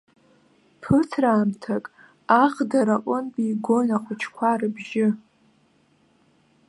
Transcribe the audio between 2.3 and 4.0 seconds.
аӷдара аҟынтәи игон